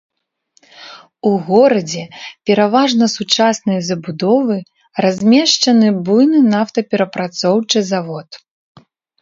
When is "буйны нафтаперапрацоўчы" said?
6.09-7.79